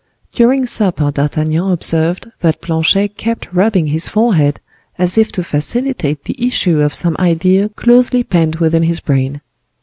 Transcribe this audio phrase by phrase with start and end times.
[0.33, 4.59] During supper D'Artagnan observed that Planchet kept rubbing his forehead,
[4.97, 9.41] as if to facilitate the issue of some idea closely pent within his brain.